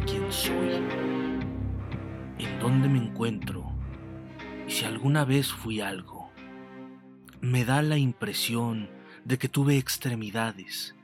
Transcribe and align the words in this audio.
quién 0.00 0.32
soy, 0.32 0.70
en 2.38 2.58
dónde 2.60 2.88
me 2.88 2.98
encuentro 2.98 3.70
y 4.66 4.70
si 4.70 4.84
alguna 4.84 5.24
vez 5.24 5.52
fui 5.52 5.80
algo. 5.80 6.30
Me 7.40 7.64
da 7.64 7.82
la 7.82 7.98
impresión 7.98 8.88
de 9.24 9.38
que 9.38 9.48
tuve 9.48 9.76
extremidades 9.76 10.94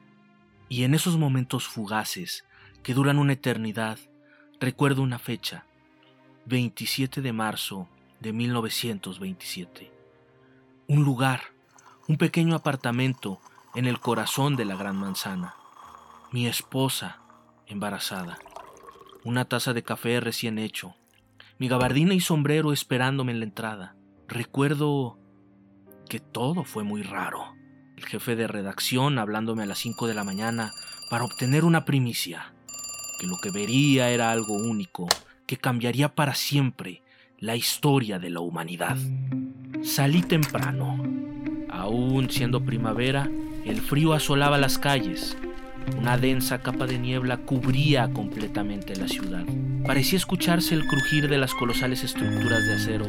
y 0.69 0.85
en 0.85 0.95
esos 0.95 1.19
momentos 1.19 1.67
fugaces 1.67 2.45
que 2.83 2.95
duran 2.95 3.19
una 3.19 3.35
eternidad, 3.35 3.99
recuerdo 4.61 5.03
una 5.03 5.19
fecha, 5.19 5.67
27 6.47 7.21
de 7.21 7.33
marzo 7.33 7.89
de 8.21 8.33
1927. 8.33 9.93
Un 10.87 11.05
lugar, 11.05 11.43
un 12.07 12.17
pequeño 12.17 12.55
apartamento 12.55 13.41
en 13.75 13.87
el 13.87 14.01
corazón 14.01 14.57
de 14.57 14.65
la 14.65 14.77
Gran 14.77 14.97
Manzana. 14.97 15.55
Mi 16.33 16.47
esposa, 16.47 17.19
embarazada. 17.67 18.39
Una 19.29 19.45
taza 19.45 19.75
de 19.75 19.83
café 19.83 20.21
recién 20.21 20.59
hecho. 20.59 20.97
Mi 21.59 21.69
gabardina 21.69 22.15
y 22.15 22.21
sombrero 22.21 22.73
esperándome 22.73 23.33
en 23.33 23.41
la 23.41 23.45
entrada. 23.45 23.95
Recuerdo 24.27 25.19
que 26.09 26.19
todo 26.19 26.65
fue 26.65 26.83
muy 26.83 27.03
raro. 27.03 27.55
El 27.99 28.07
jefe 28.07 28.37
de 28.37 28.47
redacción 28.47 29.19
hablándome 29.19 29.65
a 29.65 29.67
las 29.67 29.81
5 29.81 30.07
de 30.07 30.15
la 30.15 30.25
mañana 30.25 30.71
para 31.11 31.25
obtener 31.25 31.67
una 31.67 31.85
primicia. 31.85 32.55
Que 33.21 33.27
lo 33.27 33.37
que 33.37 33.51
vería 33.51 34.09
era 34.09 34.31
algo 34.31 34.55
único, 34.55 35.07
que 35.47 35.59
cambiaría 35.59 36.15
para 36.15 36.35
siempre 36.35 37.03
la 37.39 37.55
historia 37.55 38.19
de 38.19 38.31
la 38.31 38.41
humanidad. 38.41 38.97
Salí 39.83 40.23
temprano. 40.23 41.05
Aún 41.69 42.31
siendo 42.31 42.65
primavera, 42.65 43.31
el 43.67 43.83
frío 43.83 44.15
asolaba 44.15 44.57
las 44.57 44.79
calles. 44.79 45.37
Una 45.97 46.19
densa 46.19 46.59
capa 46.61 46.87
de 46.87 46.99
niebla 46.99 47.39
cubría 47.39 48.09
completamente 48.13 48.97
la 48.97 49.09
ciudad. 49.09 49.45
Parecía 49.87 50.19
escucharse 50.19 50.75
el 50.75 50.87
crujir 50.87 51.29
de 51.29 51.39
las 51.39 51.55
colosales 51.55 52.05
estructuras 52.05 52.67
de 52.67 52.75
acero 52.75 53.07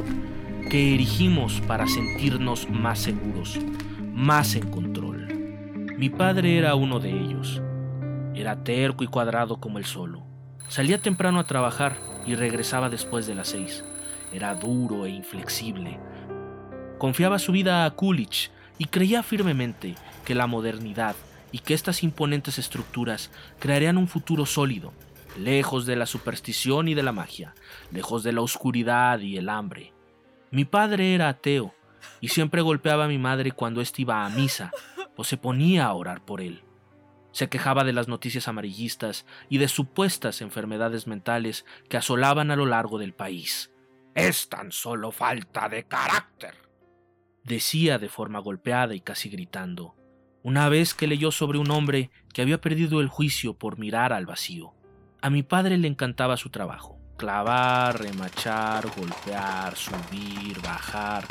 que 0.69 0.93
erigimos 0.93 1.61
para 1.61 1.87
sentirnos 1.87 2.69
más 2.69 2.99
seguros, 2.99 3.59
más 4.13 4.55
en 4.55 4.69
control. 4.69 5.27
Mi 5.97 6.09
padre 6.09 6.57
era 6.57 6.75
uno 6.75 6.99
de 6.99 7.09
ellos. 7.09 7.61
Era 8.35 8.63
terco 8.63 9.03
y 9.03 9.07
cuadrado 9.07 9.59
como 9.59 9.79
el 9.79 9.85
solo. 9.85 10.23
Salía 10.67 10.99
temprano 10.99 11.39
a 11.39 11.47
trabajar 11.47 11.97
y 12.25 12.35
regresaba 12.35 12.89
después 12.89 13.25
de 13.27 13.35
las 13.35 13.49
seis. 13.49 13.83
Era 14.31 14.53
duro 14.53 15.05
e 15.05 15.09
inflexible. 15.09 15.99
Confiaba 16.99 17.39
su 17.39 17.51
vida 17.51 17.85
a 17.85 17.91
Coolidge 17.91 18.51
y 18.77 18.85
creía 18.85 19.23
firmemente 19.23 19.95
que 20.23 20.35
la 20.35 20.47
modernidad 20.47 21.15
y 21.51 21.59
que 21.59 21.73
estas 21.73 22.03
imponentes 22.03 22.59
estructuras 22.59 23.31
crearían 23.59 23.97
un 23.97 24.07
futuro 24.07 24.45
sólido, 24.45 24.93
lejos 25.37 25.85
de 25.85 25.95
la 25.95 26.05
superstición 26.05 26.87
y 26.87 26.93
de 26.93 27.03
la 27.03 27.11
magia, 27.11 27.55
lejos 27.91 28.23
de 28.23 28.33
la 28.33 28.41
oscuridad 28.41 29.19
y 29.19 29.37
el 29.37 29.49
hambre. 29.49 29.93
Mi 30.51 30.65
padre 30.65 31.13
era 31.15 31.29
ateo 31.29 31.73
y 32.21 32.29
siempre 32.29 32.61
golpeaba 32.61 33.05
a 33.05 33.09
mi 33.09 33.17
madre 33.17 33.51
cuando 33.51 33.81
éste 33.81 34.01
iba 34.01 34.25
a 34.25 34.29
misa 34.29 34.71
o 35.15 35.23
se 35.23 35.37
ponía 35.37 35.85
a 35.85 35.93
orar 35.93 36.23
por 36.23 36.41
él. 36.41 36.63
Se 37.31 37.49
quejaba 37.49 37.83
de 37.83 37.93
las 37.93 38.07
noticias 38.07 38.47
amarillistas 38.47 39.25
y 39.49 39.59
de 39.59 39.67
supuestas 39.67 40.41
enfermedades 40.41 41.07
mentales 41.07 41.65
que 41.87 41.97
asolaban 41.97 42.51
a 42.51 42.55
lo 42.55 42.65
largo 42.65 42.97
del 42.97 43.13
país. 43.13 43.71
Es 44.15 44.49
tan 44.49 44.71
solo 44.71 45.11
falta 45.11 45.69
de 45.69 45.83
carácter, 45.83 46.55
decía 47.43 47.99
de 47.99 48.09
forma 48.09 48.39
golpeada 48.39 48.95
y 48.95 49.01
casi 49.01 49.29
gritando, 49.29 49.95
una 50.43 50.69
vez 50.69 50.93
que 50.93 51.07
leyó 51.07 51.31
sobre 51.31 51.57
un 51.57 51.71
hombre 51.71 52.09
que 52.33 52.41
había 52.41 52.61
perdido 52.61 53.01
el 53.01 53.07
juicio 53.07 53.53
por 53.53 53.77
mirar 53.77 54.13
al 54.13 54.25
vacío. 54.25 54.73
A 55.21 55.29
mi 55.29 55.43
padre 55.43 55.77
le 55.77 55.87
encantaba 55.87 56.37
su 56.37 56.49
trabajo, 56.49 56.97
clavar, 57.17 57.99
remachar, 57.99 58.89
golpear, 58.95 59.75
subir, 59.75 60.61
bajar. 60.61 61.25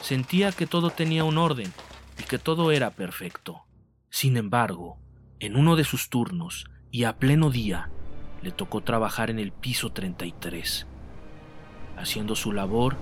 Sentía 0.00 0.52
que 0.52 0.66
todo 0.66 0.90
tenía 0.90 1.24
un 1.24 1.36
orden 1.36 1.72
y 2.18 2.22
que 2.22 2.38
todo 2.38 2.72
era 2.72 2.90
perfecto. 2.90 3.64
Sin 4.08 4.36
embargo, 4.36 4.98
en 5.38 5.56
uno 5.56 5.76
de 5.76 5.84
sus 5.84 6.08
turnos 6.08 6.66
y 6.90 7.04
a 7.04 7.18
pleno 7.18 7.50
día, 7.50 7.90
le 8.42 8.52
tocó 8.52 8.80
trabajar 8.80 9.30
en 9.30 9.38
el 9.38 9.52
piso 9.52 9.90
33. 9.90 10.86
Haciendo 11.98 12.36
su 12.36 12.52
labor, 12.52 12.96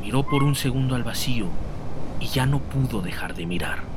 miró 0.00 0.26
por 0.26 0.42
un 0.42 0.56
segundo 0.56 0.96
al 0.96 1.04
vacío 1.04 1.48
y 2.20 2.26
ya 2.26 2.46
no 2.46 2.58
pudo 2.60 3.00
dejar 3.00 3.34
de 3.34 3.46
mirar. 3.46 3.93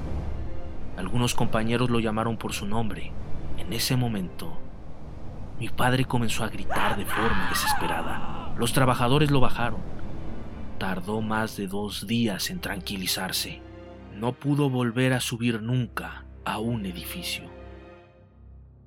Algunos 0.98 1.36
compañeros 1.36 1.90
lo 1.90 2.00
llamaron 2.00 2.38
por 2.38 2.54
su 2.54 2.66
nombre. 2.66 3.12
En 3.58 3.72
ese 3.72 3.96
momento, 3.96 4.60
mi 5.60 5.70
padre 5.70 6.06
comenzó 6.06 6.44
a 6.44 6.50
gritar 6.50 6.98
de 6.98 7.06
forma 7.06 7.50
desesperada. 7.50 8.54
Los 8.58 8.74
trabajadores 8.74 9.30
lo 9.30 9.40
bajaron. 9.40 9.80
Tardó 10.80 11.22
más 11.22 11.56
de 11.56 11.68
dos 11.68 12.08
días 12.08 12.50
en 12.50 12.60
tranquilizarse. 12.60 13.62
No 14.16 14.34
pudo 14.34 14.70
volver 14.70 15.14
a 15.14 15.20
subir 15.20 15.62
nunca 15.62 16.26
a 16.46 16.58
un 16.58 16.86
edificio. 16.86 17.44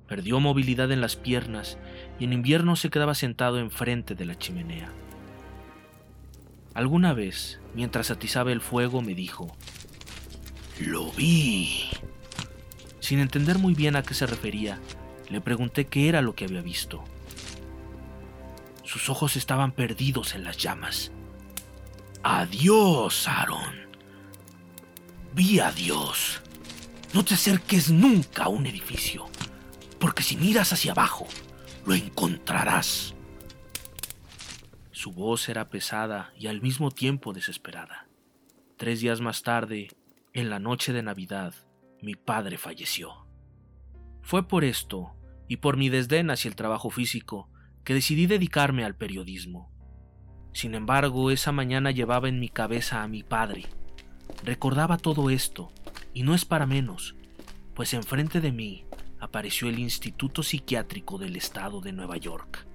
Perdió 0.07 0.41
movilidad 0.41 0.91
en 0.91 0.99
las 0.99 1.15
piernas 1.15 1.77
y 2.19 2.25
en 2.25 2.33
invierno 2.33 2.75
se 2.75 2.89
quedaba 2.89 3.15
sentado 3.15 3.59
enfrente 3.59 4.15
de 4.15 4.25
la 4.25 4.37
chimenea. 4.37 4.91
Alguna 6.73 7.13
vez, 7.13 7.61
mientras 7.75 8.11
atizaba 8.11 8.51
el 8.51 8.59
fuego, 8.59 9.01
me 9.01 9.15
dijo, 9.15 9.55
Lo 10.85 11.11
vi. 11.11 11.89
Sin 12.99 13.19
entender 13.19 13.59
muy 13.59 13.75
bien 13.75 13.95
a 13.95 14.03
qué 14.03 14.15
se 14.15 14.25
refería, 14.25 14.79
le 15.29 15.39
pregunté 15.39 15.85
qué 15.85 16.09
era 16.09 16.21
lo 16.21 16.33
que 16.33 16.45
había 16.45 16.61
visto. 16.61 17.03
Sus 18.83 19.07
ojos 19.09 19.35
estaban 19.35 19.73
perdidos 19.73 20.33
en 20.33 20.43
las 20.43 20.57
llamas. 20.57 21.11
Adiós, 22.23 23.27
Aaron. 23.27 23.75
Vi 25.33 25.59
a 25.59 25.71
Dios. 25.71 26.41
No 27.13 27.23
te 27.23 27.35
acerques 27.35 27.91
nunca 27.91 28.45
a 28.45 28.49
un 28.49 28.65
edificio, 28.65 29.27
porque 29.99 30.23
si 30.23 30.35
miras 30.35 30.73
hacia 30.73 30.93
abajo, 30.93 31.27
lo 31.85 31.93
encontrarás. 31.93 33.13
Su 34.91 35.11
voz 35.11 35.47
era 35.47 35.69
pesada 35.69 36.33
y 36.37 36.47
al 36.47 36.61
mismo 36.61 36.89
tiempo 36.89 37.33
desesperada. 37.33 38.07
Tres 38.77 38.99
días 38.99 39.21
más 39.21 39.43
tarde, 39.43 39.89
en 40.33 40.49
la 40.49 40.59
noche 40.59 40.93
de 40.93 41.03
Navidad, 41.03 41.53
mi 42.01 42.15
padre 42.15 42.57
falleció. 42.57 43.27
Fue 44.21 44.47
por 44.47 44.63
esto, 44.63 45.13
y 45.49 45.57
por 45.57 45.75
mi 45.75 45.89
desdén 45.89 46.31
hacia 46.31 46.47
el 46.47 46.55
trabajo 46.55 46.89
físico, 46.89 47.49
que 47.83 47.93
decidí 47.93 48.27
dedicarme 48.27 48.85
al 48.85 48.95
periodismo. 48.95 49.71
Sin 50.53 50.73
embargo, 50.73 51.31
esa 51.31 51.51
mañana 51.51 51.91
llevaba 51.91 52.29
en 52.29 52.39
mi 52.39 52.47
cabeza 52.47 53.03
a 53.03 53.09
mi 53.09 53.23
padre. 53.23 53.65
Recordaba 54.45 54.97
todo 54.97 55.29
esto, 55.29 55.73
y 56.13 56.23
no 56.23 56.33
es 56.33 56.45
para 56.45 56.65
menos, 56.65 57.15
pues 57.73 57.93
enfrente 57.93 58.39
de 58.39 58.53
mí 58.53 58.85
apareció 59.19 59.67
el 59.67 59.79
Instituto 59.79 60.43
Psiquiátrico 60.43 61.17
del 61.17 61.35
Estado 61.35 61.81
de 61.81 61.91
Nueva 61.91 62.15
York. 62.15 62.65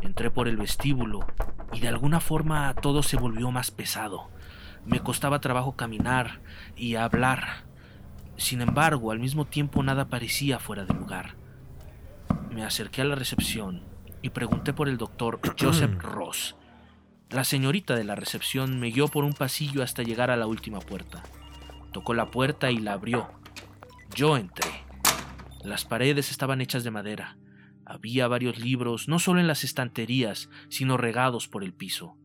Entré 0.00 0.30
por 0.30 0.48
el 0.48 0.56
vestíbulo 0.56 1.26
y 1.72 1.80
de 1.80 1.88
alguna 1.88 2.20
forma 2.20 2.74
todo 2.74 3.02
se 3.02 3.18
volvió 3.18 3.50
más 3.50 3.70
pesado. 3.70 4.30
Me 4.84 5.00
costaba 5.00 5.40
trabajo 5.40 5.76
caminar 5.76 6.40
y 6.76 6.94
hablar. 6.96 7.64
Sin 8.36 8.60
embargo, 8.60 9.10
al 9.10 9.18
mismo 9.18 9.44
tiempo 9.44 9.82
nada 9.82 10.08
parecía 10.08 10.58
fuera 10.58 10.84
de 10.84 10.94
lugar. 10.94 11.34
Me 12.50 12.64
acerqué 12.64 13.02
a 13.02 13.04
la 13.04 13.14
recepción 13.14 13.82
y 14.22 14.30
pregunté 14.30 14.72
por 14.72 14.88
el 14.88 14.98
doctor 14.98 15.40
Joseph 15.60 16.00
Ross. 16.00 16.56
La 17.30 17.44
señorita 17.44 17.94
de 17.94 18.04
la 18.04 18.14
recepción 18.14 18.80
me 18.80 18.90
guió 18.90 19.08
por 19.08 19.24
un 19.24 19.34
pasillo 19.34 19.82
hasta 19.82 20.02
llegar 20.02 20.30
a 20.30 20.36
la 20.36 20.46
última 20.46 20.80
puerta. 20.80 21.22
Tocó 21.92 22.14
la 22.14 22.30
puerta 22.30 22.70
y 22.70 22.78
la 22.78 22.94
abrió. 22.94 23.28
Yo 24.14 24.36
entré. 24.36 24.70
Las 25.62 25.84
paredes 25.84 26.30
estaban 26.30 26.60
hechas 26.60 26.84
de 26.84 26.90
madera. 26.90 27.36
Había 27.84 28.28
varios 28.28 28.58
libros, 28.58 29.08
no 29.08 29.18
solo 29.18 29.40
en 29.40 29.46
las 29.46 29.64
estanterías, 29.64 30.48
sino 30.68 30.96
regados 30.96 31.48
por 31.48 31.64
el 31.64 31.72
piso, 31.72 32.16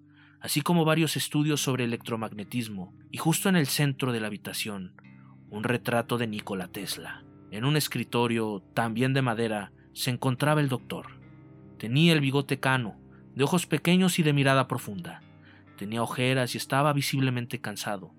así 0.43 0.61
como 0.61 0.83
varios 0.83 1.15
estudios 1.15 1.61
sobre 1.61 1.85
electromagnetismo, 1.85 2.93
y 3.09 3.17
justo 3.17 3.47
en 3.47 3.55
el 3.55 3.65
centro 3.65 4.11
de 4.11 4.19
la 4.19 4.27
habitación, 4.27 4.93
un 5.49 5.63
retrato 5.63 6.17
de 6.17 6.27
Nikola 6.27 6.67
Tesla. 6.67 7.23
En 7.49 7.63
un 7.63 7.77
escritorio, 7.77 8.61
también 8.73 9.13
de 9.13 9.21
madera, 9.21 9.71
se 9.93 10.11
encontraba 10.11 10.59
el 10.59 10.67
doctor. 10.67 11.17
Tenía 11.77 12.11
el 12.11 12.19
bigote 12.19 12.59
cano, 12.59 12.97
de 13.33 13.45
ojos 13.45 13.67
pequeños 13.67 14.19
y 14.19 14.23
de 14.23 14.33
mirada 14.33 14.67
profunda. 14.67 15.21
Tenía 15.77 16.03
ojeras 16.03 16.55
y 16.55 16.57
estaba 16.57 16.91
visiblemente 16.91 17.61
cansado. 17.61 18.13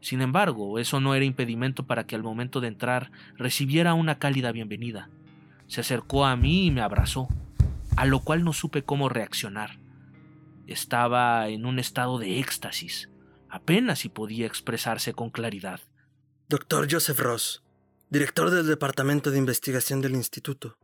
Sin 0.00 0.22
embargo, 0.22 0.78
eso 0.78 0.98
no 0.98 1.14
era 1.14 1.26
impedimento 1.26 1.86
para 1.86 2.06
que 2.06 2.16
al 2.16 2.22
momento 2.22 2.62
de 2.62 2.68
entrar 2.68 3.10
recibiera 3.36 3.92
una 3.92 4.18
cálida 4.18 4.50
bienvenida. 4.50 5.10
Se 5.66 5.82
acercó 5.82 6.24
a 6.24 6.36
mí 6.36 6.68
y 6.68 6.70
me 6.70 6.80
abrazó, 6.80 7.28
a 7.96 8.06
lo 8.06 8.20
cual 8.20 8.44
no 8.44 8.54
supe 8.54 8.82
cómo 8.82 9.10
reaccionar. 9.10 9.79
Estaba 10.70 11.48
en 11.48 11.66
un 11.66 11.80
estado 11.80 12.20
de 12.20 12.38
éxtasis, 12.38 13.10
apenas 13.48 13.98
si 13.98 14.08
podía 14.08 14.46
expresarse 14.46 15.12
con 15.12 15.30
claridad. 15.30 15.80
Doctor 16.48 16.86
Joseph 16.88 17.18
Ross, 17.18 17.64
director 18.08 18.50
del 18.50 18.68
Departamento 18.68 19.32
de 19.32 19.38
Investigación 19.38 20.00
del 20.00 20.14
Instituto. 20.14 20.78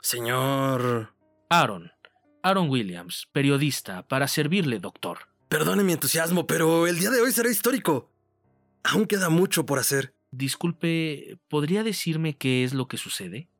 Señor... 0.00 1.14
Aaron. 1.50 1.92
Aaron 2.42 2.70
Williams, 2.70 3.28
periodista, 3.32 4.08
para 4.08 4.26
servirle, 4.28 4.78
doctor. 4.78 5.28
Perdone 5.50 5.84
mi 5.84 5.92
entusiasmo, 5.92 6.46
pero 6.46 6.86
el 6.86 6.98
día 6.98 7.10
de 7.10 7.20
hoy 7.20 7.32
será 7.32 7.50
histórico. 7.50 8.10
Aún 8.82 9.04
queda 9.04 9.28
mucho 9.28 9.66
por 9.66 9.78
hacer. 9.78 10.14
Disculpe, 10.30 11.38
¿podría 11.48 11.84
decirme 11.84 12.38
qué 12.38 12.64
es 12.64 12.72
lo 12.72 12.88
que 12.88 12.96
sucede? 12.96 13.50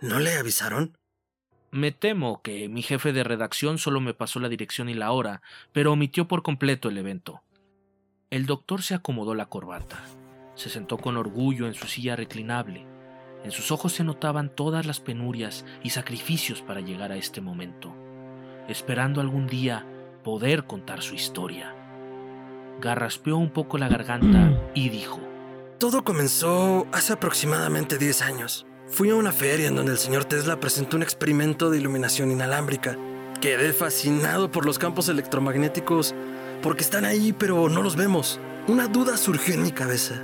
¿No 0.00 0.18
le 0.18 0.34
avisaron? 0.34 0.97
Me 1.70 1.92
temo 1.92 2.40
que 2.40 2.68
mi 2.68 2.80
jefe 2.80 3.12
de 3.12 3.24
redacción 3.24 3.76
solo 3.76 4.00
me 4.00 4.14
pasó 4.14 4.40
la 4.40 4.48
dirección 4.48 4.88
y 4.88 4.94
la 4.94 5.12
hora, 5.12 5.42
pero 5.72 5.92
omitió 5.92 6.26
por 6.26 6.42
completo 6.42 6.88
el 6.88 6.96
evento. 6.96 7.42
El 8.30 8.46
doctor 8.46 8.82
se 8.82 8.94
acomodó 8.94 9.34
la 9.34 9.46
corbata. 9.46 10.02
Se 10.54 10.70
sentó 10.70 10.96
con 10.96 11.16
orgullo 11.16 11.66
en 11.66 11.74
su 11.74 11.86
silla 11.86 12.16
reclinable. 12.16 12.86
En 13.44 13.50
sus 13.50 13.70
ojos 13.70 13.92
se 13.92 14.02
notaban 14.02 14.48
todas 14.48 14.86
las 14.86 15.00
penurias 15.00 15.66
y 15.82 15.90
sacrificios 15.90 16.62
para 16.62 16.80
llegar 16.80 17.12
a 17.12 17.16
este 17.16 17.40
momento, 17.40 17.94
esperando 18.66 19.20
algún 19.20 19.46
día 19.46 19.86
poder 20.24 20.64
contar 20.64 21.02
su 21.02 21.14
historia. 21.14 21.74
Garraspeó 22.80 23.36
un 23.36 23.50
poco 23.50 23.76
la 23.76 23.88
garganta 23.88 24.70
y 24.74 24.88
dijo, 24.88 25.20
Todo 25.78 26.02
comenzó 26.02 26.86
hace 26.92 27.12
aproximadamente 27.12 27.98
10 27.98 28.22
años. 28.22 28.67
Fui 28.90 29.10
a 29.10 29.14
una 29.14 29.32
feria 29.32 29.68
en 29.68 29.76
donde 29.76 29.92
el 29.92 29.98
señor 29.98 30.24
Tesla 30.24 30.58
presentó 30.60 30.96
un 30.96 31.02
experimento 31.02 31.68
de 31.68 31.76
iluminación 31.76 32.30
inalámbrica. 32.30 32.96
Quedé 33.40 33.74
fascinado 33.74 34.50
por 34.50 34.64
los 34.64 34.78
campos 34.78 35.10
electromagnéticos 35.10 36.14
porque 36.62 36.84
están 36.84 37.04
ahí 37.04 37.34
pero 37.38 37.68
no 37.68 37.82
los 37.82 37.96
vemos. 37.96 38.40
Una 38.66 38.88
duda 38.88 39.18
surgió 39.18 39.54
en 39.54 39.62
mi 39.62 39.72
cabeza. 39.72 40.14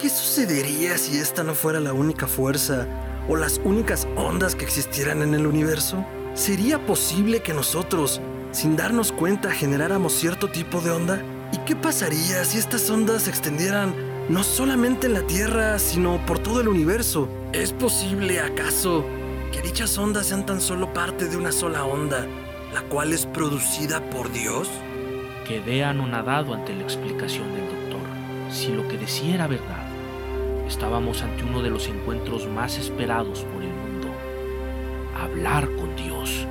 ¿Qué 0.00 0.08
sucedería 0.08 0.96
si 0.96 1.18
esta 1.18 1.44
no 1.44 1.54
fuera 1.54 1.80
la 1.80 1.92
única 1.92 2.26
fuerza 2.26 2.86
o 3.28 3.36
las 3.36 3.60
únicas 3.62 4.08
ondas 4.16 4.54
que 4.54 4.64
existieran 4.64 5.20
en 5.20 5.34
el 5.34 5.46
universo? 5.46 6.04
¿Sería 6.32 6.84
posible 6.86 7.42
que 7.42 7.52
nosotros, 7.52 8.22
sin 8.52 8.74
darnos 8.74 9.12
cuenta, 9.12 9.50
generáramos 9.50 10.14
cierto 10.14 10.48
tipo 10.48 10.80
de 10.80 10.92
onda? 10.92 11.22
¿Y 11.52 11.58
qué 11.58 11.76
pasaría 11.76 12.44
si 12.44 12.58
estas 12.58 12.88
ondas 12.88 13.24
se 13.24 13.30
extendieran 13.30 13.94
no 14.28 14.42
solamente 14.42 15.06
en 15.06 15.14
la 15.14 15.22
Tierra, 15.22 15.78
sino 15.78 16.24
por 16.26 16.38
todo 16.38 16.60
el 16.60 16.68
universo? 16.68 17.28
¿Es 17.52 17.72
posible, 17.72 18.40
acaso, 18.40 19.04
que 19.52 19.62
dichas 19.62 19.96
ondas 19.96 20.26
sean 20.26 20.44
tan 20.44 20.60
solo 20.60 20.92
parte 20.92 21.28
de 21.28 21.36
una 21.36 21.50
sola 21.50 21.84
onda, 21.84 22.26
la 22.74 22.82
cual 22.82 23.14
es 23.14 23.24
producida 23.24 24.00
por 24.10 24.30
Dios? 24.30 24.68
Quedé 25.46 25.82
anonadado 25.82 26.52
ante 26.52 26.74
la 26.74 26.82
explicación 26.82 27.50
del 27.54 27.64
doctor. 27.68 28.00
Si 28.50 28.68
lo 28.68 28.86
que 28.86 28.98
decía 28.98 29.34
era 29.34 29.46
verdad, 29.46 29.88
estábamos 30.66 31.22
ante 31.22 31.44
uno 31.44 31.62
de 31.62 31.70
los 31.70 31.88
encuentros 31.88 32.46
más 32.48 32.76
esperados 32.76 33.44
por 33.44 33.62
el 33.62 33.70
mundo. 33.70 34.08
Hablar 35.18 35.70
con 35.76 35.96
Dios. 35.96 36.46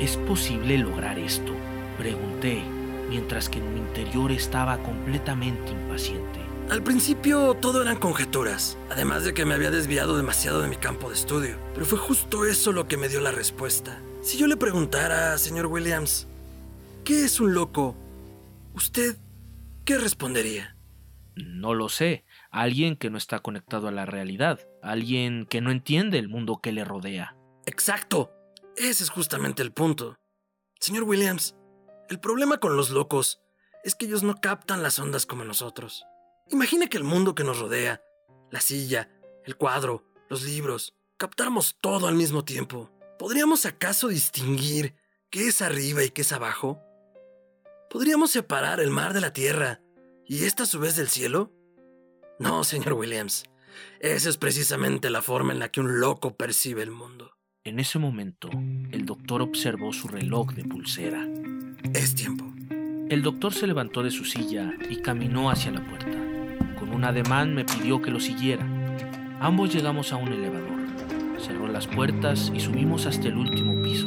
¿Es 0.00 0.16
posible 0.16 0.78
lograr 0.78 1.18
esto? 1.18 1.52
Pregunté, 1.96 2.60
mientras 3.08 3.48
que 3.48 3.60
en 3.60 3.72
mi 3.72 3.80
interior 3.80 4.32
estaba 4.32 4.78
completamente 4.78 5.70
impaciente. 5.70 6.29
Al 6.70 6.84
principio 6.84 7.54
todo 7.54 7.82
eran 7.82 7.98
conjeturas, 7.98 8.78
además 8.90 9.24
de 9.24 9.34
que 9.34 9.44
me 9.44 9.54
había 9.54 9.72
desviado 9.72 10.16
demasiado 10.16 10.62
de 10.62 10.68
mi 10.68 10.76
campo 10.76 11.08
de 11.08 11.16
estudio, 11.16 11.58
pero 11.74 11.84
fue 11.84 11.98
justo 11.98 12.46
eso 12.46 12.70
lo 12.70 12.86
que 12.86 12.96
me 12.96 13.08
dio 13.08 13.20
la 13.20 13.32
respuesta. 13.32 14.00
Si 14.22 14.38
yo 14.38 14.46
le 14.46 14.56
preguntara, 14.56 15.36
señor 15.36 15.66
Williams, 15.66 16.28
¿qué 17.04 17.24
es 17.24 17.40
un 17.40 17.54
loco? 17.54 17.96
¿Usted 18.72 19.16
qué 19.84 19.98
respondería? 19.98 20.76
No 21.34 21.74
lo 21.74 21.88
sé. 21.88 22.24
Alguien 22.52 22.94
que 22.94 23.10
no 23.10 23.18
está 23.18 23.40
conectado 23.40 23.88
a 23.88 23.92
la 23.92 24.06
realidad. 24.06 24.60
Alguien 24.80 25.46
que 25.46 25.60
no 25.60 25.72
entiende 25.72 26.18
el 26.18 26.28
mundo 26.28 26.60
que 26.62 26.70
le 26.70 26.84
rodea. 26.84 27.34
Exacto. 27.66 28.30
Ese 28.76 29.02
es 29.02 29.10
justamente 29.10 29.62
el 29.62 29.72
punto. 29.72 30.20
Señor 30.78 31.02
Williams, 31.02 31.56
el 32.08 32.20
problema 32.20 32.58
con 32.58 32.76
los 32.76 32.90
locos 32.90 33.40
es 33.82 33.96
que 33.96 34.06
ellos 34.06 34.22
no 34.22 34.36
captan 34.36 34.84
las 34.84 35.00
ondas 35.00 35.26
como 35.26 35.44
nosotros. 35.44 36.06
Imagina 36.50 36.88
que 36.88 36.96
el 36.96 37.04
mundo 37.04 37.34
que 37.36 37.44
nos 37.44 37.60
rodea, 37.60 38.02
la 38.50 38.60
silla, 38.60 39.08
el 39.44 39.56
cuadro, 39.56 40.04
los 40.28 40.42
libros, 40.42 40.96
captáramos 41.16 41.76
todo 41.80 42.08
al 42.08 42.16
mismo 42.16 42.44
tiempo. 42.44 42.90
¿Podríamos 43.20 43.66
acaso 43.66 44.08
distinguir 44.08 44.96
qué 45.30 45.46
es 45.46 45.62
arriba 45.62 46.02
y 46.02 46.10
qué 46.10 46.22
es 46.22 46.32
abajo? 46.32 46.80
¿Podríamos 47.88 48.32
separar 48.32 48.80
el 48.80 48.90
mar 48.90 49.12
de 49.12 49.20
la 49.20 49.32
tierra 49.32 49.80
y 50.26 50.44
esta 50.44 50.64
a 50.64 50.66
su 50.66 50.80
vez 50.80 50.96
del 50.96 51.08
cielo? 51.08 51.52
No, 52.40 52.64
señor 52.64 52.94
Williams. 52.94 53.44
Esa 54.00 54.28
es 54.28 54.36
precisamente 54.36 55.08
la 55.08 55.22
forma 55.22 55.52
en 55.52 55.60
la 55.60 55.70
que 55.70 55.80
un 55.80 56.00
loco 56.00 56.36
percibe 56.36 56.82
el 56.82 56.90
mundo. 56.90 57.36
En 57.62 57.78
ese 57.78 58.00
momento, 58.00 58.48
el 58.90 59.06
doctor 59.06 59.42
observó 59.42 59.92
su 59.92 60.08
reloj 60.08 60.54
de 60.54 60.64
pulsera. 60.64 61.28
Es 61.94 62.16
tiempo. 62.16 62.52
El 63.08 63.22
doctor 63.22 63.52
se 63.52 63.66
levantó 63.66 64.02
de 64.02 64.10
su 64.10 64.24
silla 64.24 64.72
y 64.88 64.96
caminó 64.96 65.50
hacia 65.50 65.70
la 65.70 65.86
puerta. 65.86 66.29
Un 67.00 67.06
ademán 67.06 67.54
me 67.54 67.64
pidió 67.64 68.02
que 68.02 68.10
lo 68.10 68.20
siguiera. 68.20 68.62
Ambos 69.40 69.72
llegamos 69.72 70.12
a 70.12 70.16
un 70.16 70.34
elevador. 70.34 70.80
Cerró 71.38 71.66
las 71.66 71.86
puertas 71.86 72.52
y 72.54 72.60
subimos 72.60 73.06
hasta 73.06 73.28
el 73.28 73.38
último 73.38 73.80
piso. 73.82 74.06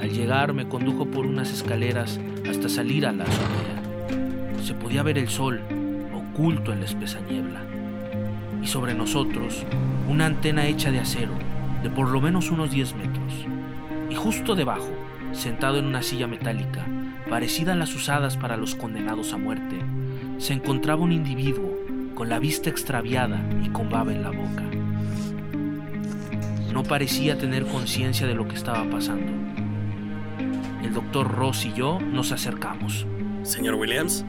Al 0.00 0.08
llegar 0.08 0.52
me 0.52 0.68
condujo 0.68 1.04
por 1.06 1.26
unas 1.26 1.52
escaleras 1.52 2.20
hasta 2.48 2.68
salir 2.68 3.06
a 3.06 3.12
la 3.12 3.24
azotea. 3.24 4.62
Se 4.62 4.74
podía 4.74 5.02
ver 5.02 5.18
el 5.18 5.28
sol 5.28 5.62
oculto 6.14 6.72
en 6.72 6.78
la 6.78 6.86
espesa 6.86 7.18
niebla. 7.28 7.60
Y 8.62 8.68
sobre 8.68 8.94
nosotros, 8.94 9.64
una 10.08 10.26
antena 10.26 10.66
hecha 10.66 10.92
de 10.92 11.00
acero, 11.00 11.32
de 11.82 11.90
por 11.90 12.08
lo 12.08 12.20
menos 12.20 12.52
unos 12.52 12.70
10 12.70 12.94
metros. 12.94 13.46
Y 14.08 14.14
justo 14.14 14.54
debajo, 14.54 14.92
sentado 15.32 15.78
en 15.78 15.86
una 15.86 16.02
silla 16.02 16.28
metálica, 16.28 16.86
parecida 17.28 17.72
a 17.72 17.76
las 17.76 17.92
usadas 17.96 18.36
para 18.36 18.56
los 18.56 18.76
condenados 18.76 19.32
a 19.32 19.38
muerte, 19.38 19.80
se 20.38 20.52
encontraba 20.52 21.02
un 21.02 21.10
individuo 21.10 21.79
con 22.20 22.28
la 22.28 22.38
vista 22.38 22.68
extraviada 22.68 23.42
y 23.64 23.70
con 23.70 23.88
baba 23.88 24.12
en 24.12 24.22
la 24.22 24.28
boca. 24.28 24.62
No 26.70 26.82
parecía 26.82 27.38
tener 27.38 27.64
conciencia 27.64 28.26
de 28.26 28.34
lo 28.34 28.46
que 28.46 28.56
estaba 28.56 28.84
pasando. 28.90 29.32
El 30.84 30.92
doctor 30.92 31.34
Ross 31.34 31.64
y 31.64 31.72
yo 31.72 31.98
nos 31.98 32.30
acercamos. 32.30 33.06
Señor 33.42 33.76
Williams, 33.76 34.26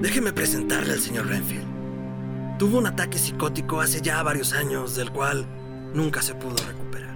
déjeme 0.00 0.32
presentarle 0.32 0.94
al 0.94 0.98
señor 0.98 1.28
Renfield. 1.28 2.58
Tuvo 2.58 2.78
un 2.78 2.88
ataque 2.88 3.18
psicótico 3.18 3.80
hace 3.80 4.00
ya 4.02 4.20
varios 4.24 4.52
años, 4.52 4.96
del 4.96 5.12
cual 5.12 5.46
nunca 5.94 6.22
se 6.22 6.34
pudo 6.34 6.56
recuperar. 6.66 7.14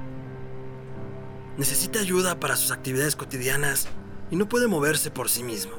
Necesita 1.59 1.99
ayuda 1.99 2.39
para 2.39 2.55
sus 2.55 2.71
actividades 2.71 3.17
cotidianas 3.17 3.89
y 4.31 4.37
no 4.37 4.49
puede 4.49 4.69
moverse 4.69 5.11
por 5.11 5.29
sí 5.29 5.43
mismo. 5.43 5.73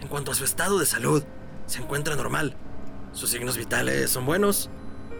En 0.00 0.06
cuanto 0.06 0.30
a 0.30 0.36
su 0.36 0.44
estado 0.44 0.78
de 0.78 0.86
salud, 0.86 1.24
se 1.66 1.82
encuentra 1.82 2.14
normal. 2.14 2.56
Sus 3.14 3.30
signos 3.30 3.56
vitales 3.56 4.10
son 4.10 4.26
buenos, 4.26 4.70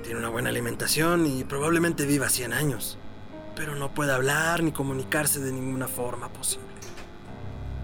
tiene 0.03 0.19
una 0.19 0.29
buena 0.29 0.51
alimentación 0.51 1.27
y 1.27 1.45
probablemente 1.45 2.07
viva 2.07 2.29
100 2.29 2.53
años, 2.53 2.99
pero 3.55 3.77
no 3.77 3.95
puede 3.95 4.13
hablar 4.13 4.65
ni 4.65 4.73
comunicarse 4.73 5.39
de 5.39 5.53
ninguna 5.53 5.87
forma 5.87 6.29
posible. 6.29 6.67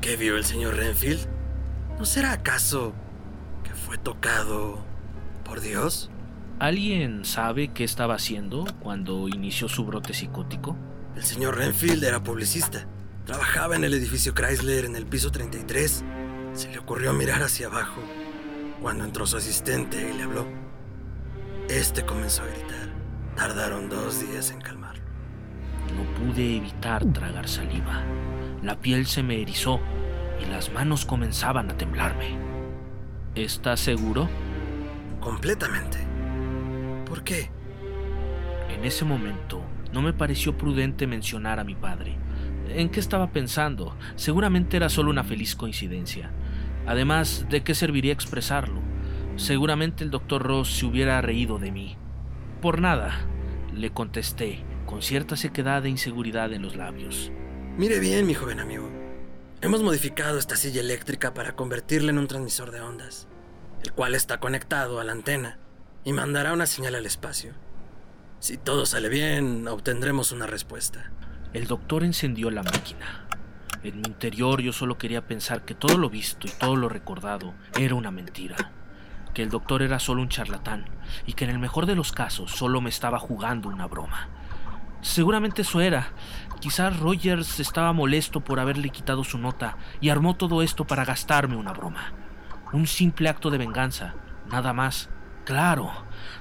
¿Qué 0.00 0.16
vio 0.16 0.36
el 0.36 0.44
señor 0.44 0.74
Renfield? 0.74 1.28
¿No 1.96 2.04
será 2.04 2.32
acaso 2.32 2.92
que 3.62 3.72
fue 3.72 3.98
tocado 3.98 4.84
por 5.44 5.60
Dios? 5.60 6.10
¿Alguien 6.58 7.24
sabe 7.24 7.68
qué 7.72 7.84
estaba 7.84 8.16
haciendo 8.16 8.66
cuando 8.80 9.28
inició 9.28 9.68
su 9.68 9.84
brote 9.84 10.12
psicótico? 10.12 10.76
El 11.14 11.22
señor 11.22 11.56
Renfield 11.56 12.02
era 12.02 12.20
publicista. 12.20 12.84
Trabajaba 13.26 13.76
en 13.76 13.84
el 13.84 13.94
edificio 13.94 14.34
Chrysler 14.34 14.86
en 14.86 14.96
el 14.96 15.06
piso 15.06 15.30
33. 15.30 16.04
Se 16.52 16.68
le 16.68 16.80
ocurrió 16.80 17.12
mirar 17.12 17.44
hacia 17.44 17.68
abajo 17.68 18.00
cuando 18.80 19.04
entró 19.04 19.26
su 19.26 19.36
asistente 19.36 20.10
y 20.10 20.16
le 20.16 20.22
habló. 20.24 20.46
Este 21.68 22.04
comenzó 22.04 22.42
a 22.42 22.46
gritar. 22.46 22.88
Tardaron 23.36 23.88
dos 23.88 24.20
días 24.20 24.50
en 24.50 24.60
calmarlo. 24.60 25.02
No 25.96 26.04
pude 26.14 26.56
evitar 26.56 27.04
tragar 27.12 27.48
saliva. 27.48 28.02
La 28.62 28.80
piel 28.80 29.06
se 29.06 29.22
me 29.22 29.40
erizó 29.40 29.80
y 30.42 30.50
las 30.50 30.72
manos 30.72 31.04
comenzaban 31.04 31.70
a 31.70 31.76
temblarme. 31.76 32.38
¿Estás 33.34 33.80
seguro? 33.80 34.28
Completamente. 35.20 35.98
¿Por 37.06 37.22
qué? 37.22 37.50
En 38.70 38.84
ese 38.84 39.04
momento 39.04 39.62
no 39.92 40.02
me 40.02 40.12
pareció 40.12 40.56
prudente 40.56 41.06
mencionar 41.06 41.60
a 41.60 41.64
mi 41.64 41.74
padre. 41.74 42.16
¿En 42.68 42.88
qué 42.88 43.00
estaba 43.00 43.30
pensando? 43.32 43.96
Seguramente 44.16 44.76
era 44.76 44.88
solo 44.88 45.10
una 45.10 45.24
feliz 45.24 45.56
coincidencia. 45.56 46.30
Además, 46.90 47.46
¿de 47.48 47.62
qué 47.62 47.76
serviría 47.76 48.12
expresarlo? 48.12 48.80
Seguramente 49.36 50.02
el 50.02 50.10
doctor 50.10 50.42
Ross 50.42 50.76
se 50.76 50.86
hubiera 50.86 51.20
reído 51.20 51.60
de 51.60 51.70
mí. 51.70 51.96
Por 52.60 52.80
nada, 52.80 53.16
le 53.72 53.92
contesté, 53.92 54.64
con 54.86 55.00
cierta 55.00 55.36
sequedad 55.36 55.86
e 55.86 55.88
inseguridad 55.88 56.52
en 56.52 56.62
los 56.62 56.74
labios. 56.74 57.30
Mire 57.78 58.00
bien, 58.00 58.26
mi 58.26 58.34
joven 58.34 58.58
amigo. 58.58 58.90
Hemos 59.60 59.84
modificado 59.84 60.36
esta 60.36 60.56
silla 60.56 60.80
eléctrica 60.80 61.32
para 61.32 61.54
convertirla 61.54 62.10
en 62.10 62.18
un 62.18 62.26
transmisor 62.26 62.72
de 62.72 62.80
ondas, 62.80 63.28
el 63.84 63.92
cual 63.92 64.16
está 64.16 64.40
conectado 64.40 64.98
a 64.98 65.04
la 65.04 65.12
antena 65.12 65.60
y 66.02 66.12
mandará 66.12 66.52
una 66.52 66.66
señal 66.66 66.96
al 66.96 67.06
espacio. 67.06 67.52
Si 68.40 68.56
todo 68.56 68.84
sale 68.84 69.08
bien, 69.08 69.68
obtendremos 69.68 70.32
una 70.32 70.48
respuesta. 70.48 71.12
El 71.52 71.68
doctor 71.68 72.02
encendió 72.02 72.50
la 72.50 72.64
máquina. 72.64 73.28
En 73.82 74.02
mi 74.02 74.08
interior 74.08 74.60
yo 74.60 74.74
solo 74.74 74.98
quería 74.98 75.26
pensar 75.26 75.64
que 75.64 75.74
todo 75.74 75.96
lo 75.96 76.10
visto 76.10 76.46
y 76.46 76.50
todo 76.50 76.76
lo 76.76 76.90
recordado 76.90 77.54
era 77.78 77.94
una 77.94 78.10
mentira, 78.10 78.72
que 79.32 79.42
el 79.42 79.48
doctor 79.48 79.80
era 79.80 79.98
solo 79.98 80.20
un 80.20 80.28
charlatán 80.28 80.84
y 81.26 81.32
que 81.32 81.44
en 81.44 81.50
el 81.50 81.58
mejor 81.58 81.86
de 81.86 81.94
los 81.94 82.12
casos 82.12 82.50
solo 82.50 82.82
me 82.82 82.90
estaba 82.90 83.18
jugando 83.18 83.70
una 83.70 83.86
broma. 83.86 84.28
Seguramente 85.00 85.62
eso 85.62 85.80
era. 85.80 86.12
Quizás 86.60 87.00
Rogers 87.00 87.58
estaba 87.58 87.94
molesto 87.94 88.42
por 88.42 88.60
haberle 88.60 88.90
quitado 88.90 89.24
su 89.24 89.38
nota 89.38 89.78
y 90.02 90.10
armó 90.10 90.36
todo 90.36 90.60
esto 90.60 90.86
para 90.86 91.06
gastarme 91.06 91.56
una 91.56 91.72
broma. 91.72 92.12
Un 92.72 92.86
simple 92.86 93.30
acto 93.30 93.48
de 93.48 93.56
venganza, 93.56 94.14
nada 94.50 94.74
más. 94.74 95.08
Claro, 95.50 95.90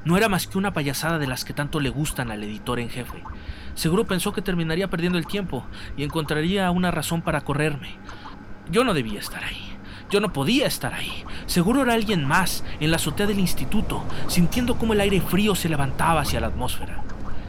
no 0.05 0.17
era 0.17 0.29
más 0.29 0.45
que 0.45 0.59
una 0.59 0.71
payasada 0.71 1.17
de 1.17 1.25
las 1.25 1.43
que 1.43 1.51
tanto 1.51 1.79
le 1.79 1.89
gustan 1.89 2.29
al 2.29 2.43
editor 2.43 2.79
en 2.79 2.91
jefe. 2.91 3.23
Seguro 3.73 4.05
pensó 4.05 4.33
que 4.33 4.43
terminaría 4.43 4.87
perdiendo 4.87 5.17
el 5.17 5.25
tiempo 5.25 5.65
y 5.97 6.03
encontraría 6.03 6.69
una 6.69 6.91
razón 6.91 7.23
para 7.23 7.41
correrme. 7.41 7.95
Yo 8.69 8.83
no 8.83 8.93
debía 8.93 9.19
estar 9.19 9.43
ahí. 9.43 9.75
Yo 10.11 10.19
no 10.19 10.31
podía 10.31 10.67
estar 10.67 10.93
ahí. 10.93 11.23
Seguro 11.47 11.81
era 11.81 11.95
alguien 11.95 12.23
más 12.23 12.63
en 12.79 12.91
la 12.91 12.97
azotea 12.97 13.25
del 13.25 13.39
instituto, 13.39 14.03
sintiendo 14.27 14.77
cómo 14.77 14.93
el 14.93 15.01
aire 15.01 15.21
frío 15.21 15.55
se 15.55 15.69
levantaba 15.69 16.21
hacia 16.21 16.39
la 16.39 16.47
atmósfera. 16.47 17.01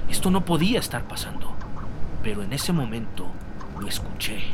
Esto 0.09 0.31
no 0.31 0.47
podía 0.47 0.81
estar 0.81 1.07
pasando. 1.07 1.55
Pero 2.23 2.43
en 2.43 2.55
ese 2.55 2.73
momento 2.73 3.27
lo 3.79 3.87
escuché. 3.87 4.45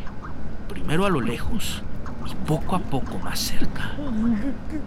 Primero 0.68 1.06
a 1.06 1.10
lo 1.10 1.20
lejos 1.20 1.84
y 2.26 2.34
poco 2.46 2.76
a 2.76 2.80
poco 2.80 3.18
más 3.18 3.38
cerca. 3.38 3.96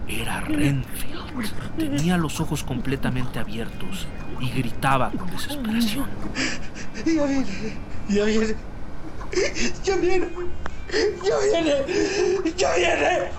Era 0.08 0.40
Renfield. 0.40 1.76
Tenía 1.76 2.16
los 2.16 2.40
ojos 2.40 2.62
completamente 2.62 3.38
abiertos 3.38 4.06
y 4.40 4.50
gritaba 4.50 5.10
con 5.10 5.30
desesperación. 5.30 6.06
Ya 7.04 7.24
viene, 7.24 7.46
ya 8.08 8.24
viene, 8.24 8.54
ya 9.84 9.96
viene, 9.96 10.28
ya 11.24 11.38
viene, 11.38 11.74
ya 12.56 12.76
viene, 12.76 13.30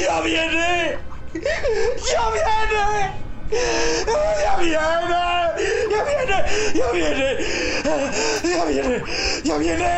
ya 0.00 0.20
viene, 0.20 0.98
ya 1.34 2.30
viene. 2.30 3.23
¡Ya 3.54 4.56
viene! 4.58 4.72
¡Ya 5.90 6.02
viene! 6.04 6.38
¡Ya 6.74 6.92
viene! 6.92 7.38
¡Ya 8.44 8.64
viene! 8.64 9.02
¡Ya 9.44 9.58
viene! 9.58 9.92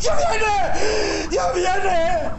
¡Ya 0.00 0.16
viene! 0.16 0.48
¡Ya 1.30 1.52
viene! 1.52 2.30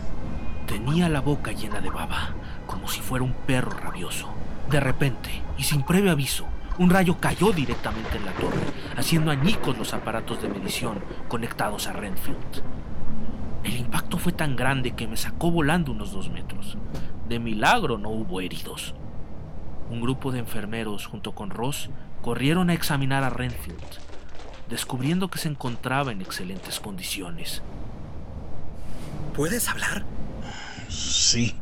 Tenía 0.68 1.10
la 1.10 1.22
boca 1.22 1.52
llena 1.52 1.80
de 1.80 1.90
baba, 1.90 2.34
como 2.68 2.88
si 2.88 3.02
fuera 3.02 3.24
un 3.24 3.34
perro 3.34 3.72
rabioso. 3.72 4.30
De 4.70 4.80
repente, 4.80 5.30
y 5.58 5.64
sin 5.64 5.84
previo 5.84 6.12
aviso, 6.12 6.46
un 6.78 6.90
rayo 6.90 7.18
cayó 7.20 7.52
directamente 7.52 8.18
en 8.18 8.26
la 8.26 8.32
torre, 8.34 8.60
haciendo 8.96 9.32
añicos 9.32 9.78
los 9.78 9.94
aparatos 9.94 10.42
de 10.42 10.50
medición 10.50 11.04
conectados 11.28 11.88
a 11.88 11.94
Renfield. 11.94 12.64
El 13.64 13.78
impacto 13.78 14.18
fue 14.18 14.32
tan 14.32 14.56
grande 14.56 14.92
que 14.92 15.08
me 15.08 15.18
sacó 15.18 15.52
volando 15.52 15.92
unos 15.92 16.12
dos 16.12 16.30
metros. 16.30 16.78
De 17.28 17.40
milagro 17.40 17.98
no 17.98 18.10
hubo 18.10 18.42
heridos. 18.42 18.96
Un 19.90 20.02
grupo 20.02 20.32
de 20.32 20.40
enfermeros 20.40 21.08
junto 21.08 21.34
con 21.34 21.50
Ross 21.50 21.90
corrieron 22.22 22.70
a 22.70 22.74
examinar 22.74 23.24
a 23.24 23.30
Renfield, 23.30 23.80
descubriendo 24.70 25.30
que 25.30 25.40
se 25.40 25.48
encontraba 25.48 26.12
en 26.12 26.22
excelentes 26.22 26.80
condiciones. 26.80 27.64
¿Puedes 29.36 29.68
hablar? 29.68 30.06
Sí. 30.90 31.56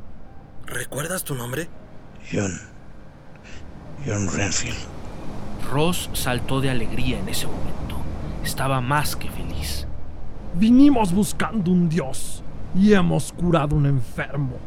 ¿Recuerdas 0.66 1.24
tu 1.24 1.36
nombre? 1.36 1.70
John. 2.32 2.60
John 4.06 4.30
Renfield. 4.32 4.78
Ross 5.72 6.10
saltó 6.14 6.60
de 6.60 6.70
alegría 6.70 7.20
en 7.20 7.30
ese 7.30 7.48
momento. 7.48 7.98
Estaba 8.44 8.82
más 8.82 9.16
que 9.16 9.30
feliz. 9.30 9.88
Vinimos 10.56 11.14
buscando 11.14 11.72
un 11.72 11.88
dios 11.88 12.44
y 12.74 12.94
hemos 12.94 13.32
curado 13.32 13.76
un 13.76 13.86
enfermo, 13.86 14.58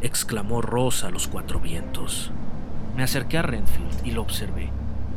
exclamó 0.00 0.60
Ross 0.60 1.04
a 1.04 1.10
los 1.10 1.28
cuatro 1.28 1.60
vientos. 1.60 2.32
Me 2.98 3.04
acerqué 3.04 3.38
a 3.38 3.42
Renfield 3.42 4.04
y 4.04 4.10
lo 4.10 4.22
observé. 4.22 4.70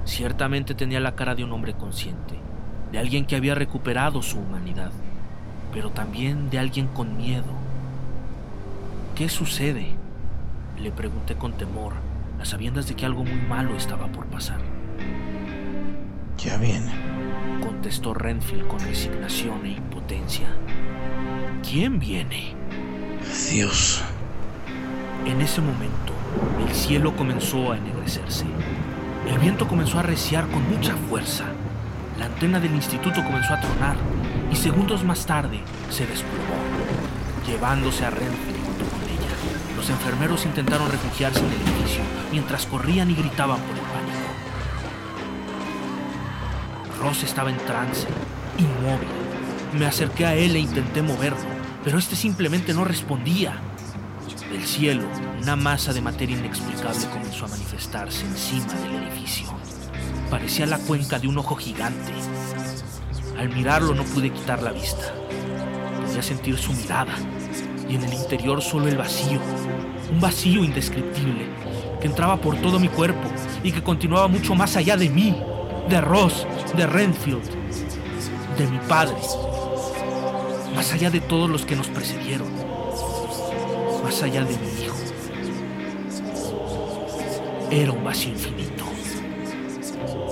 Ciertamente 0.05 0.75
tenía 0.75 0.99
la 0.99 1.15
cara 1.15 1.33
de 1.33 1.43
un 1.43 1.51
hombre 1.51 1.73
consciente, 1.73 2.35
de 2.91 2.99
alguien 2.99 3.25
que 3.25 3.35
había 3.35 3.55
recuperado 3.55 4.21
su 4.21 4.37
humanidad, 4.37 4.91
pero 5.73 5.89
también 5.89 6.51
de 6.51 6.59
alguien 6.59 6.85
con 6.85 7.17
miedo. 7.17 7.51
¿Qué 9.15 9.29
sucede? 9.29 9.95
Le 10.79 10.91
pregunté 10.91 11.33
con 11.33 11.53
temor, 11.53 11.93
a 12.39 12.45
sabiendas 12.45 12.87
de 12.87 12.93
que 12.93 13.07
algo 13.07 13.23
muy 13.23 13.41
malo 13.49 13.75
estaba 13.75 14.05
por 14.11 14.27
pasar. 14.27 14.59
Ya 16.37 16.57
viene, 16.57 16.91
contestó 17.63 18.13
Renfield 18.13 18.67
con 18.67 18.79
resignación 18.81 19.65
e 19.65 19.69
impotencia. 19.69 20.49
¿Quién 21.67 21.97
viene? 21.97 22.53
Dios. 23.49 24.03
En 25.25 25.41
ese 25.41 25.61
momento, 25.61 26.10
el 26.67 26.73
cielo 26.75 27.15
comenzó 27.15 27.71
a 27.71 27.77
ennegrecerse. 27.77 28.45
El 29.27 29.39
viento 29.39 29.67
comenzó 29.67 29.97
a 29.97 30.01
arreciar 30.01 30.47
con 30.47 30.67
mucha 30.69 30.95
fuerza. 31.09 31.45
La 32.19 32.25
antena 32.25 32.59
del 32.59 32.73
instituto 32.73 33.23
comenzó 33.23 33.53
a 33.53 33.61
tronar 33.61 33.97
y 34.51 34.55
segundos 34.55 35.03
más 35.03 35.25
tarde 35.25 35.59
se 35.89 36.05
desplomó, 36.05 36.55
llevándose 37.47 38.05
a 38.05 38.09
Renfield 38.09 38.65
junto 38.65 38.85
con 38.85 39.01
ella. 39.03 39.31
Los 39.75 39.89
enfermeros 39.89 40.45
intentaron 40.45 40.91
refugiarse 40.91 41.39
en 41.39 41.45
el 41.45 41.53
edificio 41.53 42.01
mientras 42.31 42.65
corrían 42.65 43.09
y 43.09 43.15
gritaban 43.15 43.59
por 43.59 43.75
el 43.75 43.81
pánico. 43.81 44.01
Ross 47.01 47.23
estaba 47.23 47.49
en 47.49 47.57
trance, 47.57 48.07
inmóvil. 48.57 49.07
Me 49.77 49.85
acerqué 49.85 50.25
a 50.25 50.35
él 50.35 50.55
e 50.55 50.59
intenté 50.59 51.01
moverlo, 51.01 51.39
pero 51.83 51.97
este 51.97 52.15
simplemente 52.15 52.73
no 52.73 52.83
respondía. 52.83 53.59
Del 54.51 54.65
cielo, 54.65 55.03
una 55.41 55.55
masa 55.55 55.93
de 55.93 56.01
materia 56.01 56.37
inexplicable 56.37 57.07
comenzó 57.07 57.45
a 57.45 57.47
manifestarse 57.47 58.25
encima 58.25 58.73
del 58.73 59.03
edificio. 59.03 59.47
Parecía 60.29 60.65
la 60.65 60.77
cuenca 60.77 61.19
de 61.19 61.27
un 61.29 61.37
ojo 61.37 61.55
gigante. 61.55 62.11
Al 63.39 63.49
mirarlo 63.49 63.95
no 63.95 64.03
pude 64.03 64.29
quitar 64.29 64.61
la 64.61 64.73
vista. 64.73 65.13
Podía 66.05 66.21
sentir 66.21 66.57
su 66.57 66.73
mirada 66.73 67.15
y 67.89 67.95
en 67.95 68.03
el 68.03 68.13
interior 68.13 68.61
solo 68.61 68.87
el 68.87 68.97
vacío, 68.97 69.39
un 70.11 70.19
vacío 70.19 70.65
indescriptible 70.65 71.45
que 72.01 72.07
entraba 72.07 72.35
por 72.35 72.57
todo 72.57 72.77
mi 72.77 72.89
cuerpo 72.89 73.29
y 73.63 73.71
que 73.71 73.81
continuaba 73.81 74.27
mucho 74.27 74.53
más 74.53 74.75
allá 74.75 74.97
de 74.97 75.09
mí, 75.09 75.35
de 75.89 76.01
Ross, 76.01 76.45
de 76.75 76.87
Renfield, 76.87 77.49
de 78.57 78.67
mi 78.67 78.79
padre, 78.79 79.15
más 80.75 80.91
allá 80.91 81.09
de 81.09 81.21
todos 81.21 81.49
los 81.49 81.65
que 81.65 81.75
nos 81.75 81.87
precedieron, 81.87 82.60
más 84.11 84.23
allá 84.23 84.43
de 84.43 84.57
mi 84.57 84.83
hijo. 84.83 84.97
Era 87.71 87.93
un 87.93 88.03
vacío 88.03 88.33
infinito. 88.33 88.83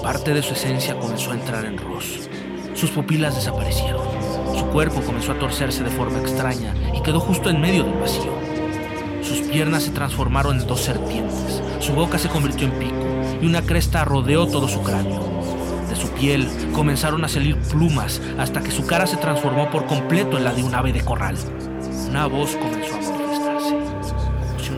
Parte 0.04 0.34
de 0.34 0.44
su 0.44 0.52
esencia 0.54 1.00
comenzó 1.00 1.32
a 1.32 1.36
entrar 1.36 1.64
en 1.64 1.78
Ross. 1.78 2.28
Sus 2.74 2.90
pupilas 2.90 3.36
desaparecieron. 3.36 4.06
Su 4.54 4.66
cuerpo 4.66 5.00
comenzó 5.02 5.32
a 5.32 5.40
torcerse 5.40 5.82
de 5.82 5.92
forma 5.92 6.20
extraña 6.20 6.76
y 6.94 7.02
quedó 7.02 7.22
justo 7.22 7.50
en 7.50 7.62
medio 7.62 7.86
del 7.86 7.94
vacío. 7.94 8.34
Sus 9.22 9.40
piernas 9.48 9.84
se 9.84 9.92
transformaron 9.92 10.60
en 10.60 10.68
dos 10.68 10.82
serpientes. 10.82 11.64
Su 11.80 11.94
boca 11.94 12.20
se 12.20 12.28
convirtió 12.28 12.68
en 12.68 12.74
pico 12.80 13.06
y 13.42 13.46
una 13.46 13.62
cresta 13.62 14.04
rodeó 14.04 14.46
todo 14.46 14.68
su 14.68 14.82
cráneo. 14.82 15.22
De 15.88 15.96
su 15.96 16.10
piel 16.10 16.50
comenzaron 16.74 17.24
a 17.24 17.30
salir 17.30 17.56
plumas 17.72 18.22
hasta 18.38 18.60
que 18.60 18.72
su 18.72 18.86
cara 18.86 19.08
se 19.08 19.16
transformó 19.16 19.70
por 19.72 19.86
completo 19.86 20.38
en 20.38 20.44
la 20.44 20.54
de 20.54 20.64
un 20.64 20.76
ave 20.76 20.92
de 20.92 21.00
corral. 21.00 21.38
Una 22.10 22.26
voz 22.26 22.56
comenzó 22.56 22.79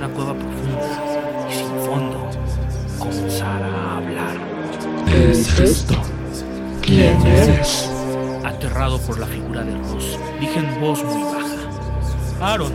una 0.04 0.14
cueva 0.16 0.34
profunda 0.34 1.48
y 1.48 1.54
sin 1.54 1.68
fondo 1.86 2.30
comenzara 2.98 3.68
a 3.68 3.98
hablar. 3.98 4.36
¿Qué 5.06 5.32
es 5.32 5.60
esto? 5.60 5.94
¿Quién 6.82 7.22
eres? 7.28 7.88
Aterrado 8.44 8.98
por 9.02 9.20
la 9.20 9.28
figura 9.28 9.64
de 9.64 9.78
Ross, 9.78 10.18
dije 10.40 10.58
en 10.58 10.82
voz 10.82 11.04
muy 11.04 11.22
baja. 11.22 12.52
Aaron. 12.54 12.72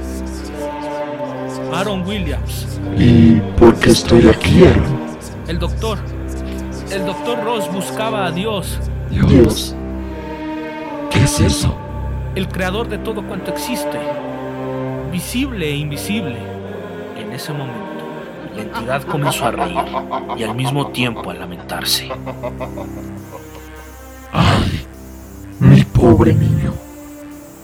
Aaron 1.74 2.06
Williams. 2.06 2.78
¿Y 2.96 3.40
por 3.58 3.74
qué 3.80 3.90
estoy 3.90 4.28
aquí, 4.28 4.62
Aaron? 4.62 5.18
El 5.48 5.58
doctor. 5.58 5.98
El 6.92 7.06
doctor 7.06 7.42
Ross 7.42 7.68
buscaba 7.72 8.26
a 8.26 8.30
Dios. 8.30 8.78
Dios. 9.10 9.74
¿Qué 11.10 11.24
es 11.24 11.40
eso? 11.40 11.76
El 12.36 12.46
creador 12.46 12.88
de 12.88 12.98
todo 12.98 13.26
cuanto 13.26 13.50
existe. 13.50 13.98
Visible 15.10 15.66
e 15.66 15.74
invisible. 15.74 16.55
Ese 17.36 17.52
momento, 17.52 17.76
la 18.54 18.62
entidad 18.62 19.02
comenzó 19.02 19.44
a 19.44 19.50
reír 19.50 19.76
y 20.38 20.42
al 20.42 20.54
mismo 20.54 20.86
tiempo 20.86 21.28
a 21.28 21.34
lamentarse. 21.34 22.08
Ay, 24.32 24.86
mi 25.60 25.84
pobre 25.84 26.32
niño. 26.32 26.72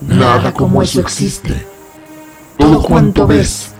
Nada 0.02 0.52
como 0.52 0.82
eso 0.82 1.00
existe. 1.00 1.66
Todo 2.58 2.82
cuanto 2.82 3.26
ves, 3.26 3.72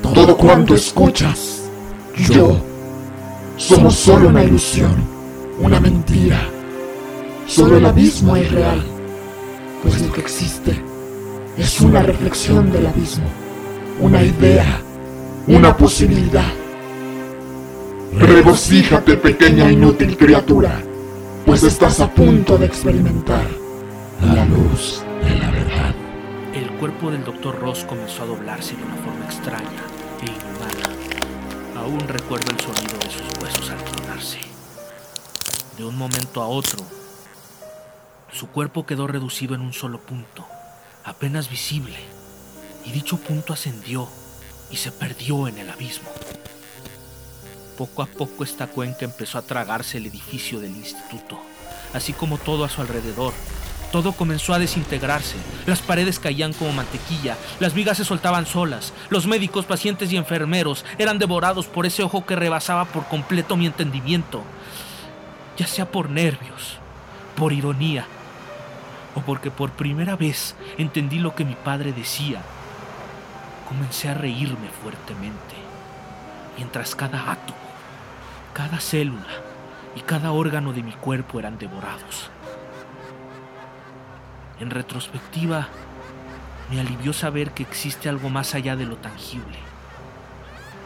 todo 0.00 0.36
cuanto 0.36 0.76
escuchas, 0.76 1.68
yo 2.16 2.56
Somos 3.56 3.94
solo 3.96 4.28
una 4.28 4.44
ilusión, 4.44 5.04
una 5.58 5.80
mentira. 5.80 6.40
Solo 7.48 7.76
el 7.76 7.86
abismo 7.86 8.36
es 8.36 8.52
real, 8.52 8.84
pues 9.82 10.00
lo 10.00 10.12
que 10.12 10.20
existe 10.20 10.80
es 11.58 11.80
una 11.80 12.02
reflexión 12.02 12.70
del 12.70 12.86
abismo, 12.86 13.26
una 14.00 14.22
idea, 14.22 14.80
una 15.50 15.76
posibilidad. 15.76 16.52
Regocíjate, 18.14 19.16
pequeña 19.16 19.68
inútil 19.68 20.16
criatura, 20.16 20.80
pues 21.44 21.64
estás 21.64 21.98
a 21.98 22.08
punto 22.08 22.56
de 22.56 22.66
experimentar 22.66 23.44
la 24.20 24.44
luz 24.44 25.02
de 25.24 25.34
la 25.40 25.50
verdad. 25.50 25.92
El 26.54 26.70
cuerpo 26.78 27.10
del 27.10 27.24
doctor 27.24 27.58
Ross 27.58 27.84
comenzó 27.84 28.22
a 28.22 28.26
doblarse 28.26 28.76
de 28.76 28.84
una 28.84 28.94
forma 28.94 29.24
extraña 29.24 29.82
e 30.22 30.26
inhumana. 30.26 31.80
Aún 31.80 31.98
recuerdo 32.06 32.52
el 32.52 32.60
sonido 32.60 32.96
de 32.98 33.10
sus 33.10 33.42
huesos 33.42 33.70
al 33.70 33.84
tronarse. 33.84 34.38
De 35.76 35.84
un 35.84 35.98
momento 35.98 36.42
a 36.42 36.46
otro, 36.46 36.78
su 38.30 38.46
cuerpo 38.50 38.86
quedó 38.86 39.08
reducido 39.08 39.56
en 39.56 39.62
un 39.62 39.72
solo 39.72 39.98
punto, 39.98 40.46
apenas 41.04 41.50
visible, 41.50 41.96
y 42.84 42.92
dicho 42.92 43.16
punto 43.16 43.52
ascendió 43.52 44.08
y 44.70 44.76
se 44.76 44.92
perdió 44.92 45.48
en 45.48 45.58
el 45.58 45.70
abismo. 45.70 46.10
Poco 47.76 48.02
a 48.02 48.06
poco 48.06 48.44
esta 48.44 48.66
cuenca 48.66 49.04
empezó 49.04 49.38
a 49.38 49.42
tragarse 49.42 49.98
el 49.98 50.06
edificio 50.06 50.60
del 50.60 50.76
instituto, 50.76 51.40
así 51.94 52.12
como 52.12 52.38
todo 52.38 52.64
a 52.64 52.68
su 52.68 52.80
alrededor. 52.80 53.32
Todo 53.90 54.12
comenzó 54.12 54.54
a 54.54 54.60
desintegrarse, 54.60 55.36
las 55.66 55.80
paredes 55.80 56.20
caían 56.20 56.52
como 56.52 56.72
mantequilla, 56.72 57.36
las 57.58 57.74
vigas 57.74 57.96
se 57.96 58.04
soltaban 58.04 58.46
solas, 58.46 58.92
los 59.08 59.26
médicos, 59.26 59.64
pacientes 59.64 60.12
y 60.12 60.16
enfermeros 60.16 60.84
eran 60.98 61.18
devorados 61.18 61.66
por 61.66 61.86
ese 61.86 62.04
ojo 62.04 62.24
que 62.24 62.36
rebasaba 62.36 62.84
por 62.84 63.08
completo 63.08 63.56
mi 63.56 63.66
entendimiento, 63.66 64.44
ya 65.56 65.66
sea 65.66 65.90
por 65.90 66.08
nervios, 66.08 66.78
por 67.34 67.52
ironía, 67.52 68.06
o 69.16 69.22
porque 69.22 69.50
por 69.50 69.72
primera 69.72 70.14
vez 70.14 70.54
entendí 70.78 71.18
lo 71.18 71.34
que 71.34 71.44
mi 71.44 71.54
padre 71.54 71.92
decía. 71.92 72.42
Comencé 73.70 74.08
a 74.08 74.14
reírme 74.14 74.68
fuertemente, 74.82 75.54
mientras 76.56 76.96
cada 76.96 77.30
átomo, 77.30 77.56
cada 78.52 78.80
célula 78.80 79.30
y 79.94 80.00
cada 80.00 80.32
órgano 80.32 80.72
de 80.72 80.82
mi 80.82 80.90
cuerpo 80.90 81.38
eran 81.38 81.56
devorados. 81.56 82.30
En 84.58 84.70
retrospectiva, 84.70 85.68
me 86.68 86.80
alivió 86.80 87.12
saber 87.12 87.52
que 87.52 87.62
existe 87.62 88.08
algo 88.08 88.28
más 88.28 88.56
allá 88.56 88.74
de 88.74 88.86
lo 88.86 88.96
tangible, 88.96 89.58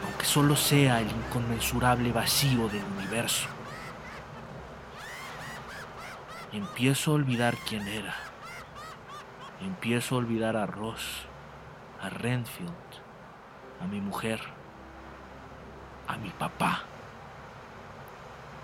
aunque 0.04 0.26
solo 0.26 0.54
sea 0.54 1.00
el 1.00 1.08
inconmensurable 1.08 2.12
vacío 2.12 2.68
del 2.68 2.84
universo. 2.98 3.48
Empiezo 6.52 7.12
a 7.12 7.14
olvidar 7.14 7.56
quién 7.66 7.88
era. 7.88 8.14
Empiezo 9.62 10.16
a 10.16 10.18
olvidar 10.18 10.58
a 10.58 10.66
Ross, 10.66 11.26
a 12.00 12.08
Renfield, 12.08 12.72
a 13.80 13.86
mi 13.86 14.00
mujer, 14.00 14.40
a 16.08 16.16
mi 16.16 16.30
papá. 16.30 16.82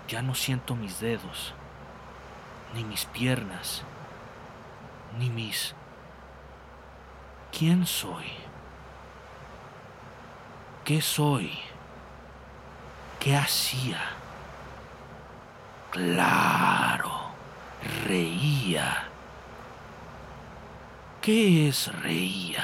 Ya 0.07 0.21
no 0.21 0.35
siento 0.35 0.75
mis 0.75 0.99
dedos, 0.99 1.53
ni 2.73 2.83
mis 2.83 3.05
piernas, 3.05 3.83
ni 5.17 5.29
mis... 5.29 5.75
¿Quién 7.51 7.85
soy? 7.85 8.31
¿Qué 10.85 11.01
soy? 11.01 11.51
¿Qué 13.19 13.35
hacía? 13.35 13.99
Claro, 15.91 17.11
reía. 18.07 19.09
¿Qué 21.21 21.67
es 21.67 21.93
reía? 22.01 22.63